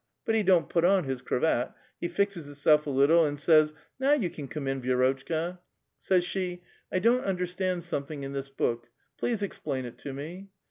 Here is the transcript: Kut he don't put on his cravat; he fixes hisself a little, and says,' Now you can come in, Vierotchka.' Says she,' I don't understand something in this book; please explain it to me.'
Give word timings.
Kut 0.25 0.33
he 0.33 0.41
don't 0.41 0.67
put 0.67 0.83
on 0.83 1.03
his 1.03 1.21
cravat; 1.21 1.73
he 1.99 2.07
fixes 2.07 2.47
hisself 2.47 2.87
a 2.87 2.89
little, 2.89 3.23
and 3.23 3.39
says,' 3.39 3.71
Now 3.99 4.13
you 4.13 4.31
can 4.31 4.47
come 4.47 4.67
in, 4.67 4.81
Vierotchka.' 4.81 5.59
Says 5.99 6.23
she,' 6.23 6.63
I 6.91 6.97
don't 6.97 7.23
understand 7.23 7.83
something 7.83 8.23
in 8.23 8.33
this 8.33 8.49
book; 8.49 8.87
please 9.19 9.43
explain 9.43 9.85
it 9.85 9.99
to 9.99 10.11
me.' 10.11 10.49